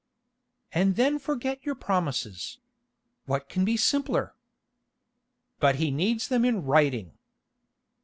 [0.71, 2.57] "And then forget your promises.
[3.27, 4.33] What can be simpler?"
[5.59, 7.19] "But he needs them in writing."